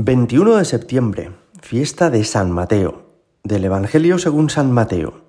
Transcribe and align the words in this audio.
21 0.00 0.54
de 0.54 0.64
septiembre, 0.64 1.32
fiesta 1.60 2.08
de 2.08 2.22
San 2.22 2.52
Mateo, 2.52 3.06
del 3.42 3.64
Evangelio 3.64 4.20
según 4.20 4.48
San 4.48 4.70
Mateo. 4.70 5.22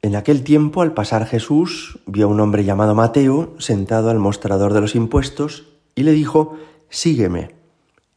En 0.00 0.16
aquel 0.16 0.44
tiempo, 0.44 0.80
al 0.80 0.94
pasar 0.94 1.26
Jesús, 1.26 1.98
vio 2.06 2.24
a 2.24 2.30
un 2.30 2.40
hombre 2.40 2.64
llamado 2.64 2.94
Mateo 2.94 3.52
sentado 3.58 4.08
al 4.08 4.18
mostrador 4.18 4.72
de 4.72 4.80
los 4.80 4.94
impuestos 4.94 5.74
y 5.94 6.04
le 6.04 6.12
dijo, 6.12 6.56
Sígueme. 6.88 7.54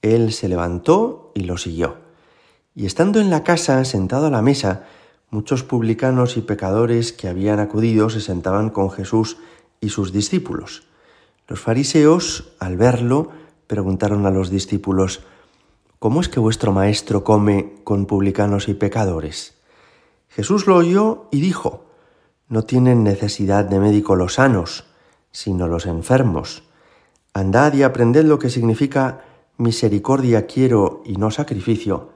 Él 0.01 0.31
se 0.31 0.47
levantó 0.47 1.33
y 1.35 1.41
lo 1.41 1.57
siguió. 1.57 1.97
Y 2.73 2.85
estando 2.85 3.19
en 3.19 3.29
la 3.29 3.43
casa, 3.43 3.83
sentado 3.83 4.27
a 4.27 4.31
la 4.31 4.41
mesa, 4.41 4.85
muchos 5.29 5.63
publicanos 5.63 6.37
y 6.37 6.41
pecadores 6.41 7.11
que 7.11 7.27
habían 7.27 7.59
acudido 7.59 8.09
se 8.09 8.21
sentaban 8.21 8.69
con 8.69 8.91
Jesús 8.91 9.39
y 9.81 9.89
sus 9.89 10.13
discípulos. 10.13 10.83
Los 11.49 11.59
fariseos, 11.59 12.53
al 12.59 12.77
verlo, 12.77 13.31
preguntaron 13.67 14.25
a 14.25 14.31
los 14.31 14.49
discípulos, 14.49 15.21
¿Cómo 15.99 16.21
es 16.21 16.29
que 16.29 16.39
vuestro 16.39 16.71
maestro 16.71 17.23
come 17.23 17.73
con 17.83 18.05
publicanos 18.05 18.67
y 18.67 18.75
pecadores? 18.75 19.55
Jesús 20.29 20.67
lo 20.67 20.75
oyó 20.75 21.27
y 21.31 21.41
dijo, 21.41 21.85
No 22.47 22.65
tienen 22.65 23.03
necesidad 23.03 23.65
de 23.65 23.79
médico 23.79 24.15
los 24.15 24.35
sanos, 24.35 24.85
sino 25.31 25.67
los 25.67 25.87
enfermos. 25.87 26.61
Andad 27.33 27.73
y 27.73 27.81
aprended 27.81 28.25
lo 28.25 28.37
que 28.37 28.51
significa 28.51 29.25
misericordia 29.57 30.45
quiero 30.45 31.01
y 31.03 31.15
no 31.15 31.31
sacrificio, 31.31 32.11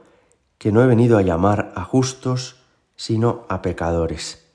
que 0.59 0.71
no 0.71 0.83
he 0.83 0.87
venido 0.87 1.17
a 1.17 1.23
llamar 1.23 1.73
a 1.75 1.83
justos, 1.83 2.57
sino 2.95 3.45
a 3.49 3.63
pecadores. 3.63 4.45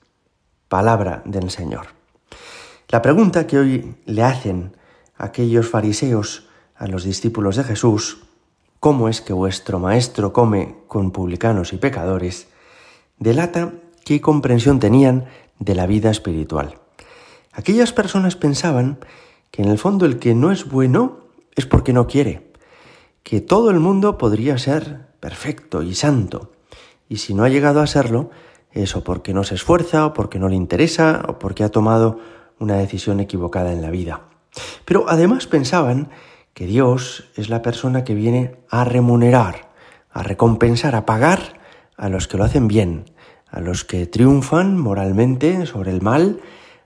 Palabra 0.68 1.22
del 1.24 1.50
Señor. 1.50 1.88
La 2.90 3.02
pregunta 3.02 3.48
que 3.48 3.58
hoy 3.58 3.96
le 4.04 4.22
hacen 4.22 4.76
aquellos 5.16 5.68
fariseos 5.68 6.46
a 6.76 6.86
los 6.86 7.02
discípulos 7.02 7.56
de 7.56 7.64
Jesús 7.64 8.25
cómo 8.80 9.08
es 9.08 9.20
que 9.20 9.32
vuestro 9.32 9.78
maestro 9.78 10.32
come 10.32 10.76
con 10.86 11.10
publicanos 11.10 11.72
y 11.72 11.76
pecadores, 11.76 12.48
delata 13.18 13.72
qué 14.04 14.20
comprensión 14.20 14.78
tenían 14.80 15.26
de 15.58 15.74
la 15.74 15.86
vida 15.86 16.10
espiritual. 16.10 16.78
Aquellas 17.52 17.92
personas 17.92 18.36
pensaban 18.36 18.98
que 19.50 19.62
en 19.62 19.68
el 19.68 19.78
fondo 19.78 20.06
el 20.06 20.18
que 20.18 20.34
no 20.34 20.52
es 20.52 20.68
bueno 20.68 21.20
es 21.54 21.66
porque 21.66 21.92
no 21.92 22.06
quiere, 22.06 22.52
que 23.22 23.40
todo 23.40 23.70
el 23.70 23.80
mundo 23.80 24.18
podría 24.18 24.58
ser 24.58 25.06
perfecto 25.20 25.82
y 25.82 25.94
santo, 25.94 26.52
y 27.08 27.16
si 27.16 27.34
no 27.34 27.44
ha 27.44 27.48
llegado 27.48 27.80
a 27.80 27.86
serlo, 27.86 28.30
eso 28.72 29.02
porque 29.02 29.32
no 29.32 29.42
se 29.44 29.54
esfuerza 29.54 30.06
o 30.06 30.12
porque 30.12 30.38
no 30.38 30.48
le 30.48 30.56
interesa 30.56 31.24
o 31.28 31.38
porque 31.38 31.64
ha 31.64 31.70
tomado 31.70 32.18
una 32.58 32.76
decisión 32.76 33.20
equivocada 33.20 33.72
en 33.72 33.82
la 33.82 33.90
vida. 33.90 34.28
Pero 34.84 35.06
además 35.08 35.46
pensaban 35.46 36.10
que 36.56 36.66
Dios 36.66 37.28
es 37.36 37.50
la 37.50 37.60
persona 37.60 38.02
que 38.02 38.14
viene 38.14 38.56
a 38.70 38.84
remunerar, 38.84 39.68
a 40.10 40.22
recompensar, 40.22 40.96
a 40.96 41.04
pagar 41.04 41.60
a 41.98 42.08
los 42.08 42.28
que 42.28 42.38
lo 42.38 42.44
hacen 42.44 42.66
bien, 42.66 43.04
a 43.50 43.60
los 43.60 43.84
que 43.84 44.06
triunfan 44.06 44.78
moralmente 44.78 45.66
sobre 45.66 45.90
el 45.90 46.00
mal, 46.00 46.40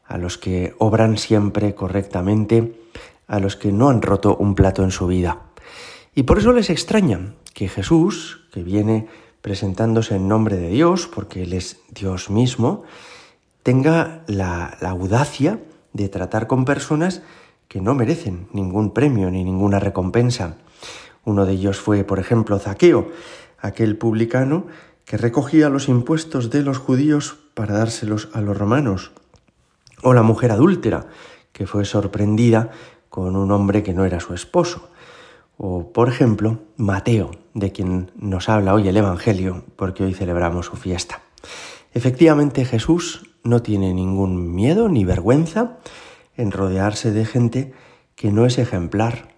a 0.04 0.18
los 0.18 0.38
que 0.38 0.74
obran 0.78 1.18
siempre 1.18 1.76
correctamente, 1.76 2.80
a 3.28 3.38
los 3.38 3.54
que 3.54 3.70
no 3.70 3.90
han 3.90 4.02
roto 4.02 4.36
un 4.36 4.56
plato 4.56 4.82
en 4.82 4.90
su 4.90 5.06
vida. 5.06 5.42
Y 6.16 6.24
por 6.24 6.38
eso 6.38 6.52
les 6.52 6.68
extraña 6.68 7.34
que 7.54 7.68
Jesús, 7.68 8.48
que 8.52 8.64
viene 8.64 9.06
presentándose 9.40 10.16
en 10.16 10.26
nombre 10.26 10.56
de 10.56 10.70
Dios, 10.70 11.06
porque 11.06 11.44
Él 11.44 11.52
es 11.52 11.78
Dios 11.90 12.28
mismo, 12.28 12.82
tenga 13.62 14.24
la, 14.26 14.76
la 14.80 14.90
audacia 14.90 15.60
de 15.92 16.08
tratar 16.08 16.48
con 16.48 16.64
personas 16.64 17.22
que 17.70 17.80
no 17.80 17.94
merecen 17.94 18.48
ningún 18.52 18.92
premio 18.92 19.30
ni 19.30 19.44
ninguna 19.44 19.78
recompensa. 19.78 20.56
Uno 21.24 21.46
de 21.46 21.52
ellos 21.52 21.78
fue, 21.78 22.02
por 22.02 22.18
ejemplo, 22.18 22.58
Zaqueo, 22.58 23.12
aquel 23.60 23.96
publicano 23.96 24.66
que 25.04 25.16
recogía 25.16 25.68
los 25.68 25.88
impuestos 25.88 26.50
de 26.50 26.62
los 26.64 26.78
judíos 26.78 27.38
para 27.54 27.78
dárselos 27.78 28.28
a 28.32 28.40
los 28.40 28.58
romanos. 28.58 29.12
O 30.02 30.14
la 30.14 30.24
mujer 30.24 30.50
adúltera, 30.50 31.06
que 31.52 31.68
fue 31.68 31.84
sorprendida 31.84 32.72
con 33.08 33.36
un 33.36 33.52
hombre 33.52 33.84
que 33.84 33.94
no 33.94 34.04
era 34.04 34.18
su 34.18 34.34
esposo. 34.34 34.88
O, 35.56 35.92
por 35.92 36.08
ejemplo, 36.08 36.58
Mateo, 36.76 37.30
de 37.54 37.70
quien 37.70 38.10
nos 38.16 38.48
habla 38.48 38.74
hoy 38.74 38.88
el 38.88 38.96
Evangelio, 38.96 39.62
porque 39.76 40.02
hoy 40.02 40.14
celebramos 40.14 40.66
su 40.66 40.74
fiesta. 40.74 41.20
Efectivamente, 41.94 42.64
Jesús 42.64 43.30
no 43.44 43.62
tiene 43.62 43.94
ningún 43.94 44.56
miedo 44.56 44.88
ni 44.88 45.04
vergüenza 45.04 45.76
en 46.40 46.52
rodearse 46.52 47.12
de 47.12 47.24
gente 47.24 47.72
que 48.16 48.32
no 48.32 48.46
es 48.46 48.58
ejemplar, 48.58 49.28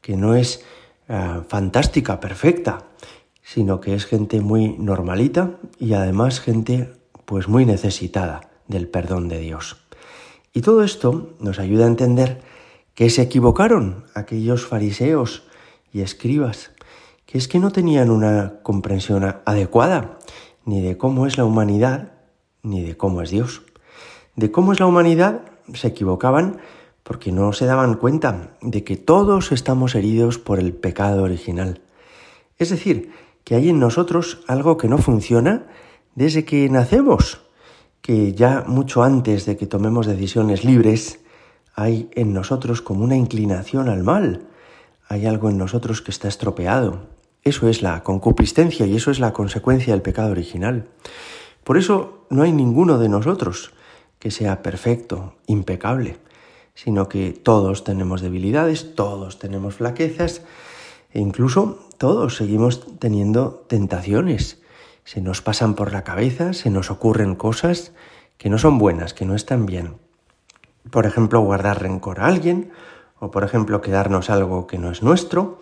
que 0.00 0.16
no 0.16 0.34
es 0.34 0.64
eh, 1.08 1.40
fantástica, 1.48 2.20
perfecta, 2.20 2.86
sino 3.42 3.80
que 3.80 3.94
es 3.94 4.06
gente 4.06 4.40
muy 4.40 4.76
normalita 4.78 5.58
y 5.78 5.94
además 5.94 6.40
gente 6.40 6.92
pues 7.24 7.48
muy 7.48 7.66
necesitada 7.66 8.48
del 8.68 8.88
perdón 8.88 9.28
de 9.28 9.40
Dios. 9.40 9.76
Y 10.52 10.62
todo 10.62 10.82
esto 10.82 11.34
nos 11.40 11.58
ayuda 11.58 11.84
a 11.84 11.88
entender 11.88 12.40
que 12.94 13.10
se 13.10 13.22
equivocaron 13.22 14.06
aquellos 14.14 14.66
fariseos 14.66 15.44
y 15.92 16.00
escribas, 16.00 16.70
que 17.26 17.38
es 17.38 17.48
que 17.48 17.58
no 17.58 17.70
tenían 17.70 18.10
una 18.10 18.60
comprensión 18.62 19.36
adecuada 19.44 20.18
ni 20.64 20.80
de 20.80 20.96
cómo 20.96 21.26
es 21.26 21.36
la 21.36 21.44
humanidad, 21.44 22.12
ni 22.62 22.82
de 22.82 22.96
cómo 22.96 23.22
es 23.22 23.30
Dios. 23.30 23.62
De 24.34 24.50
cómo 24.50 24.72
es 24.72 24.80
la 24.80 24.86
humanidad 24.86 25.55
se 25.74 25.88
equivocaban 25.88 26.58
porque 27.02 27.30
no 27.30 27.52
se 27.52 27.66
daban 27.66 27.94
cuenta 27.94 28.56
de 28.60 28.82
que 28.82 28.96
todos 28.96 29.52
estamos 29.52 29.94
heridos 29.94 30.38
por 30.38 30.58
el 30.58 30.72
pecado 30.72 31.22
original. 31.22 31.80
Es 32.58 32.70
decir, 32.70 33.12
que 33.44 33.54
hay 33.54 33.68
en 33.68 33.78
nosotros 33.78 34.40
algo 34.48 34.76
que 34.76 34.88
no 34.88 34.98
funciona 34.98 35.66
desde 36.16 36.44
que 36.44 36.68
nacemos, 36.68 37.42
que 38.00 38.32
ya 38.32 38.64
mucho 38.66 39.04
antes 39.04 39.46
de 39.46 39.56
que 39.56 39.66
tomemos 39.66 40.06
decisiones 40.06 40.64
libres, 40.64 41.20
hay 41.76 42.10
en 42.14 42.32
nosotros 42.32 42.82
como 42.82 43.04
una 43.04 43.16
inclinación 43.16 43.88
al 43.88 44.02
mal, 44.02 44.48
hay 45.08 45.26
algo 45.26 45.48
en 45.48 45.58
nosotros 45.58 46.02
que 46.02 46.10
está 46.10 46.26
estropeado. 46.26 47.06
Eso 47.44 47.68
es 47.68 47.82
la 47.82 48.02
concupiscencia 48.02 48.86
y 48.86 48.96
eso 48.96 49.12
es 49.12 49.20
la 49.20 49.32
consecuencia 49.32 49.92
del 49.92 50.02
pecado 50.02 50.32
original. 50.32 50.88
Por 51.62 51.76
eso 51.78 52.26
no 52.30 52.42
hay 52.42 52.50
ninguno 52.50 52.98
de 52.98 53.08
nosotros 53.08 53.72
que 54.26 54.32
sea 54.32 54.60
perfecto, 54.60 55.34
impecable, 55.46 56.16
sino 56.74 57.08
que 57.08 57.30
todos 57.30 57.84
tenemos 57.84 58.22
debilidades, 58.22 58.96
todos 58.96 59.38
tenemos 59.38 59.76
flaquezas 59.76 60.42
e 61.12 61.20
incluso 61.20 61.78
todos 61.96 62.34
seguimos 62.34 62.98
teniendo 62.98 63.64
tentaciones. 63.68 64.60
Se 65.04 65.20
nos 65.20 65.42
pasan 65.42 65.76
por 65.76 65.92
la 65.92 66.02
cabeza, 66.02 66.54
se 66.54 66.70
nos 66.70 66.90
ocurren 66.90 67.36
cosas 67.36 67.92
que 68.36 68.50
no 68.50 68.58
son 68.58 68.78
buenas, 68.78 69.14
que 69.14 69.26
no 69.26 69.36
están 69.36 69.64
bien. 69.64 69.94
Por 70.90 71.06
ejemplo, 71.06 71.40
guardar 71.42 71.80
rencor 71.80 72.18
a 72.18 72.26
alguien, 72.26 72.72
o 73.20 73.30
por 73.30 73.44
ejemplo, 73.44 73.80
quedarnos 73.80 74.28
algo 74.28 74.66
que 74.66 74.78
no 74.78 74.90
es 74.90 75.04
nuestro, 75.04 75.60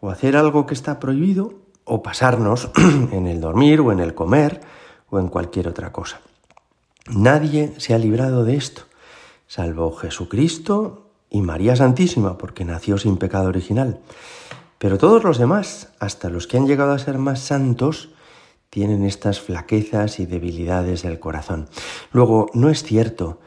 o 0.00 0.08
hacer 0.08 0.38
algo 0.38 0.64
que 0.64 0.72
está 0.72 1.00
prohibido, 1.00 1.52
o 1.84 2.02
pasarnos 2.02 2.70
en 3.12 3.26
el 3.26 3.42
dormir 3.42 3.82
o 3.82 3.92
en 3.92 4.00
el 4.00 4.14
comer 4.14 4.62
o 5.10 5.18
en 5.18 5.28
cualquier 5.28 5.68
otra 5.68 5.92
cosa. 5.92 6.22
Nadie 7.08 7.72
se 7.78 7.94
ha 7.94 7.98
librado 7.98 8.44
de 8.44 8.56
esto, 8.56 8.82
salvo 9.46 9.92
Jesucristo 9.92 11.10
y 11.30 11.40
María 11.40 11.76
Santísima, 11.76 12.36
porque 12.36 12.64
nació 12.64 12.98
sin 12.98 13.16
pecado 13.16 13.48
original. 13.48 14.00
Pero 14.78 14.98
todos 14.98 15.22
los 15.22 15.38
demás, 15.38 15.92
hasta 16.00 16.28
los 16.28 16.46
que 16.46 16.56
han 16.56 16.66
llegado 16.66 16.92
a 16.92 16.98
ser 16.98 17.18
más 17.18 17.40
santos, 17.40 18.10
tienen 18.70 19.04
estas 19.04 19.40
flaquezas 19.40 20.18
y 20.18 20.26
debilidades 20.26 21.02
del 21.02 21.20
corazón. 21.20 21.68
Luego, 22.12 22.50
no 22.54 22.68
es 22.70 22.82
cierto 22.82 23.40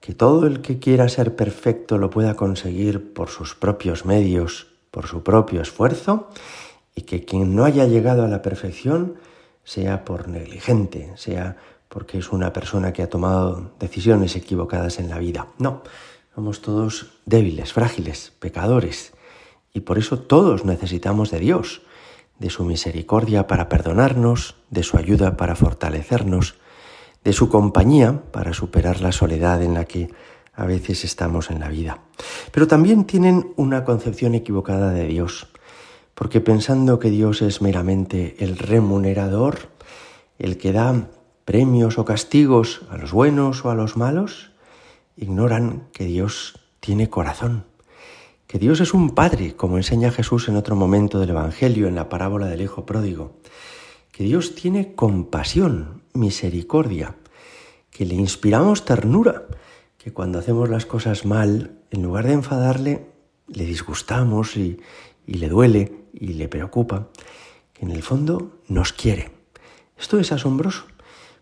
que 0.00 0.14
todo 0.14 0.46
el 0.46 0.60
que 0.60 0.78
quiera 0.78 1.08
ser 1.08 1.34
perfecto 1.34 1.98
lo 1.98 2.10
pueda 2.10 2.34
conseguir 2.34 3.12
por 3.12 3.28
sus 3.30 3.54
propios 3.54 4.04
medios, 4.04 4.68
por 4.90 5.06
su 5.06 5.22
propio 5.22 5.62
esfuerzo, 5.62 6.28
y 6.94 7.02
que 7.02 7.24
quien 7.24 7.56
no 7.56 7.64
haya 7.64 7.86
llegado 7.86 8.24
a 8.24 8.28
la 8.28 8.42
perfección 8.42 9.16
sea 9.64 10.04
por 10.04 10.28
negligente, 10.28 11.12
sea 11.16 11.56
porque 11.96 12.18
es 12.18 12.30
una 12.30 12.52
persona 12.52 12.92
que 12.92 13.02
ha 13.02 13.08
tomado 13.08 13.70
decisiones 13.80 14.36
equivocadas 14.36 14.98
en 14.98 15.08
la 15.08 15.18
vida. 15.18 15.46
No, 15.58 15.82
somos 16.34 16.60
todos 16.60 17.14
débiles, 17.24 17.72
frágiles, 17.72 18.34
pecadores. 18.38 19.14
Y 19.72 19.80
por 19.80 19.96
eso 19.96 20.18
todos 20.18 20.66
necesitamos 20.66 21.30
de 21.30 21.38
Dios, 21.38 21.80
de 22.38 22.50
su 22.50 22.66
misericordia 22.66 23.46
para 23.46 23.70
perdonarnos, 23.70 24.56
de 24.68 24.82
su 24.82 24.98
ayuda 24.98 25.38
para 25.38 25.56
fortalecernos, 25.56 26.56
de 27.24 27.32
su 27.32 27.48
compañía 27.48 28.24
para 28.30 28.52
superar 28.52 29.00
la 29.00 29.12
soledad 29.12 29.62
en 29.62 29.72
la 29.72 29.86
que 29.86 30.10
a 30.52 30.66
veces 30.66 31.02
estamos 31.02 31.50
en 31.50 31.60
la 31.60 31.70
vida. 31.70 32.00
Pero 32.52 32.66
también 32.66 33.06
tienen 33.06 33.54
una 33.56 33.84
concepción 33.84 34.34
equivocada 34.34 34.90
de 34.90 35.06
Dios, 35.06 35.46
porque 36.14 36.42
pensando 36.42 36.98
que 36.98 37.08
Dios 37.08 37.40
es 37.40 37.62
meramente 37.62 38.36
el 38.44 38.58
remunerador, 38.58 39.70
el 40.38 40.58
que 40.58 40.72
da 40.72 41.08
premios 41.46 41.96
o 41.96 42.04
castigos 42.04 42.82
a 42.90 42.98
los 42.98 43.12
buenos 43.12 43.64
o 43.64 43.70
a 43.70 43.74
los 43.74 43.96
malos, 43.96 44.50
ignoran 45.16 45.88
que 45.92 46.04
Dios 46.04 46.58
tiene 46.80 47.08
corazón, 47.08 47.64
que 48.48 48.58
Dios 48.58 48.80
es 48.80 48.92
un 48.92 49.14
Padre, 49.14 49.54
como 49.54 49.76
enseña 49.78 50.10
Jesús 50.10 50.48
en 50.48 50.56
otro 50.56 50.74
momento 50.76 51.20
del 51.20 51.30
Evangelio, 51.30 51.86
en 51.86 51.94
la 51.94 52.08
parábola 52.08 52.46
del 52.46 52.62
Hijo 52.62 52.84
Pródigo, 52.84 53.38
que 54.10 54.24
Dios 54.24 54.56
tiene 54.56 54.94
compasión, 54.94 56.02
misericordia, 56.14 57.14
que 57.90 58.06
le 58.06 58.16
inspiramos 58.16 58.84
ternura, 58.84 59.46
que 59.98 60.12
cuando 60.12 60.40
hacemos 60.40 60.68
las 60.68 60.84
cosas 60.84 61.24
mal, 61.24 61.78
en 61.92 62.02
lugar 62.02 62.26
de 62.26 62.32
enfadarle, 62.32 63.06
le 63.46 63.64
disgustamos 63.64 64.56
y, 64.56 64.80
le 65.26 65.48
duele 65.48 65.92
y 66.12 66.34
le 66.34 66.48
preocupa, 66.48 67.08
que 67.72 67.84
en 67.84 67.92
el 67.92 68.02
fondo 68.02 68.58
nos 68.66 68.92
quiere. 68.92 69.30
Esto 69.96 70.18
es 70.18 70.32
asombroso, 70.32 70.86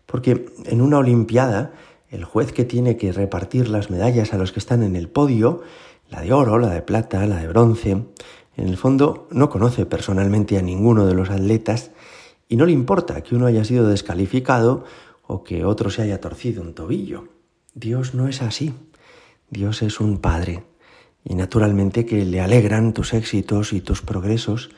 porque 0.05 0.45
en 0.65 0.81
una 0.81 0.97
Olimpiada, 0.97 1.73
el 2.09 2.23
juez 2.23 2.51
que 2.51 2.65
tiene 2.65 2.97
que 2.97 3.11
repartir 3.11 3.69
las 3.69 3.89
medallas 3.89 4.33
a 4.33 4.37
los 4.37 4.51
que 4.51 4.59
están 4.59 4.83
en 4.83 4.95
el 4.95 5.09
podio, 5.09 5.61
la 6.09 6.21
de 6.21 6.33
oro, 6.33 6.57
la 6.57 6.69
de 6.69 6.81
plata, 6.81 7.25
la 7.25 7.37
de 7.37 7.47
bronce, 7.47 8.05
en 8.57 8.67
el 8.67 8.77
fondo 8.77 9.27
no 9.31 9.49
conoce 9.49 9.85
personalmente 9.85 10.57
a 10.57 10.61
ninguno 10.61 11.05
de 11.05 11.13
los 11.13 11.29
atletas 11.29 11.91
y 12.47 12.55
no 12.55 12.65
le 12.65 12.71
importa 12.71 13.21
que 13.21 13.35
uno 13.35 13.47
haya 13.47 13.65
sido 13.65 13.87
descalificado 13.87 14.85
o 15.27 15.43
que 15.43 15.65
otro 15.65 15.89
se 15.89 16.03
haya 16.03 16.21
torcido 16.21 16.61
un 16.61 16.73
tobillo. 16.73 17.27
Dios 17.73 18.13
no 18.13 18.27
es 18.27 18.41
así. 18.41 18.73
Dios 19.49 19.81
es 19.81 19.99
un 19.99 20.19
Padre 20.19 20.63
y 21.23 21.35
naturalmente 21.35 22.05
que 22.05 22.23
le 22.23 22.39
alegran 22.39 22.93
tus 22.93 23.13
éxitos 23.13 23.73
y 23.73 23.81
tus 23.81 24.01
progresos, 24.01 24.69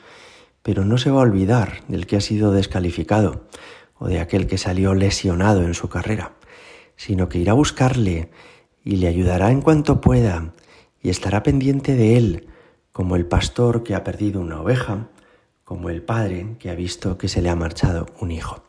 pero 0.62 0.84
no 0.84 0.98
se 0.98 1.10
va 1.10 1.20
a 1.20 1.24
olvidar 1.24 1.84
del 1.88 2.06
que 2.06 2.16
ha 2.16 2.20
sido 2.20 2.52
descalificado 2.52 3.46
o 3.98 4.08
de 4.08 4.20
aquel 4.20 4.46
que 4.46 4.58
salió 4.58 4.94
lesionado 4.94 5.62
en 5.62 5.74
su 5.74 5.88
carrera, 5.88 6.32
sino 6.96 7.28
que 7.28 7.38
irá 7.38 7.52
a 7.52 7.56
buscarle 7.56 8.30
y 8.84 8.96
le 8.96 9.08
ayudará 9.08 9.50
en 9.50 9.60
cuanto 9.60 10.00
pueda 10.00 10.52
y 11.02 11.10
estará 11.10 11.42
pendiente 11.42 11.94
de 11.94 12.16
él, 12.16 12.48
como 12.92 13.16
el 13.16 13.26
pastor 13.26 13.82
que 13.82 13.94
ha 13.94 14.04
perdido 14.04 14.40
una 14.40 14.60
oveja, 14.60 15.08
como 15.64 15.90
el 15.90 16.02
padre 16.02 16.56
que 16.58 16.70
ha 16.70 16.74
visto 16.74 17.18
que 17.18 17.28
se 17.28 17.42
le 17.42 17.50
ha 17.50 17.56
marchado 17.56 18.06
un 18.20 18.30
hijo. 18.30 18.62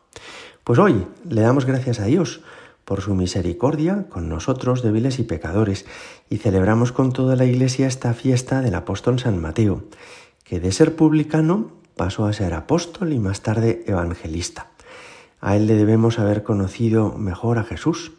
Pues 0.64 0.78
hoy 0.78 1.06
le 1.28 1.40
damos 1.40 1.64
gracias 1.64 2.00
a 2.00 2.04
Dios 2.04 2.42
por 2.84 3.00
su 3.00 3.14
misericordia 3.14 4.06
con 4.08 4.28
nosotros 4.28 4.82
débiles 4.82 5.18
y 5.20 5.22
pecadores, 5.22 5.86
y 6.28 6.38
celebramos 6.38 6.90
con 6.90 7.12
toda 7.12 7.36
la 7.36 7.44
Iglesia 7.44 7.86
esta 7.86 8.14
fiesta 8.14 8.62
del 8.62 8.74
apóstol 8.74 9.20
San 9.20 9.40
Mateo, 9.40 9.84
que 10.42 10.58
de 10.58 10.72
ser 10.72 10.96
publicano 10.96 11.70
pasó 11.96 12.26
a 12.26 12.32
ser 12.32 12.52
apóstol 12.52 13.12
y 13.12 13.20
más 13.20 13.42
tarde 13.42 13.84
evangelista. 13.86 14.69
A 15.40 15.56
él 15.56 15.66
le 15.66 15.74
debemos 15.74 16.18
haber 16.18 16.42
conocido 16.42 17.12
mejor 17.12 17.58
a 17.58 17.64
Jesús, 17.64 18.12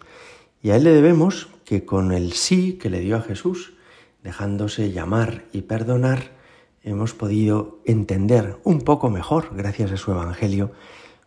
y 0.62 0.72
a 0.72 0.76
él 0.76 0.84
le 0.84 0.92
debemos 0.92 1.50
que 1.66 1.86
con 1.86 2.12
el 2.12 2.34
sí 2.34 2.74
que 2.74 2.90
le 2.90 3.00
dio 3.00 3.16
a 3.16 3.22
Jesús, 3.22 3.74
dejándose 4.24 4.92
llamar 4.92 5.46
y 5.52 5.62
perdonar, 5.62 6.32
hemos 6.84 7.14
podido 7.14 7.80
entender 7.86 8.58
un 8.64 8.82
poco 8.82 9.10
mejor, 9.10 9.50
gracias 9.56 9.92
a 9.92 9.98
su 9.98 10.12
Evangelio, 10.12 10.72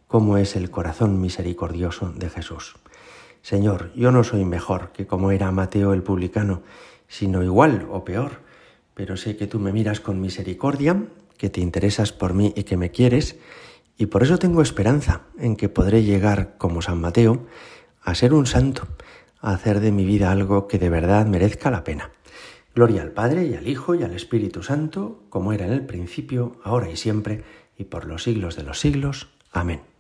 cómo 0.06 0.37
es 0.37 0.56
el 0.56 0.70
corazón 0.70 1.20
misericordioso 1.20 2.12
de 2.12 2.29
Jesús. 2.29 2.76
Señor, 3.43 3.93
yo 3.94 4.11
no 4.11 4.25
soy 4.25 4.44
mejor 4.44 4.91
que 4.93 5.06
como 5.06 5.31
era 5.31 5.50
Mateo 5.50 5.93
el 5.93 6.02
publicano, 6.02 6.62
sino 7.08 7.43
igual 7.43 7.87
o 7.91 8.05
peor, 8.05 8.41
pero 8.94 9.17
sé 9.17 9.37
que 9.37 9.46
tú 9.46 9.58
me 9.58 9.73
miras 9.73 10.00
con 10.00 10.20
misericordia, 10.20 11.05
que 11.37 11.50
te 11.50 11.61
interesas 11.61 12.12
por 12.12 12.32
mí 12.32 12.52
y 12.56 12.64
que 12.64 12.76
me 12.76 12.91
quieres, 12.91 13.37
y 13.96 14.06
por 14.06 14.23
eso 14.23 14.38
tengo 14.38 14.62
esperanza 14.62 15.23
en 15.38 15.56
que 15.56 15.69
podré 15.69 16.02
llegar, 16.02 16.56
como 16.58 16.82
San 16.82 17.00
Mateo, 17.00 17.46
a 18.02 18.14
ser 18.14 18.35
un 18.35 18.46
santo, 18.46 18.87
a 19.41 19.52
hacer 19.52 19.81
de 19.81 19.93
mi 19.93 20.05
vida 20.05 20.31
algo 20.31 20.69
que 20.69 20.79
de 20.79 20.91
verdad 20.91 21.26
merezca 21.26 21.70
la 21.70 21.85
pena. 21.85 22.11
Gloria 22.75 23.02
al 23.02 23.12
Padre 23.12 23.46
y 23.46 23.55
al 23.55 23.69
Hijo 23.69 23.94
y 23.94 24.02
al 24.02 24.14
Espíritu 24.14 24.62
Santo, 24.62 25.23
como 25.29 25.52
era 25.52 25.67
en 25.67 25.73
el 25.73 25.87
principio, 25.87 26.58
ahora 26.64 26.91
y 26.91 26.96
siempre, 26.96 27.44
y 27.79 27.85
por 27.85 28.06
los 28.06 28.25
siglos 28.25 28.56
de 28.56 28.64
los 28.64 28.81
siglos. 28.81 29.29
Amén. 29.52 29.94